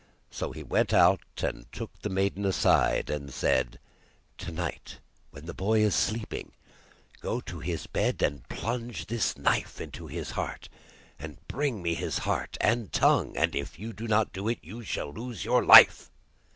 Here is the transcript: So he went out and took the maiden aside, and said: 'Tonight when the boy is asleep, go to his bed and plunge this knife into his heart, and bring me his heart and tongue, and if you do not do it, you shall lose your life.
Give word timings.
So 0.31 0.51
he 0.51 0.63
went 0.63 0.93
out 0.95 1.19
and 1.43 1.71
took 1.71 2.01
the 2.01 2.09
maiden 2.09 2.43
aside, 2.43 3.11
and 3.11 3.31
said: 3.31 3.77
'Tonight 4.39 4.97
when 5.29 5.45
the 5.45 5.53
boy 5.53 5.81
is 5.81 5.93
asleep, 5.93 6.33
go 7.19 7.39
to 7.41 7.59
his 7.59 7.85
bed 7.85 8.19
and 8.23 8.49
plunge 8.49 9.05
this 9.05 9.37
knife 9.37 9.79
into 9.79 10.07
his 10.07 10.31
heart, 10.31 10.69
and 11.19 11.37
bring 11.47 11.83
me 11.83 11.93
his 11.93 12.17
heart 12.25 12.57
and 12.59 12.91
tongue, 12.91 13.37
and 13.37 13.55
if 13.55 13.77
you 13.77 13.93
do 13.93 14.07
not 14.07 14.33
do 14.33 14.47
it, 14.47 14.57
you 14.63 14.81
shall 14.83 15.13
lose 15.13 15.45
your 15.45 15.63
life. 15.63 16.09